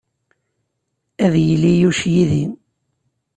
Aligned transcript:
Ad 1.23 1.33
yili 1.45 1.71
Yuc 1.81 1.99
yid-i. 2.13 2.43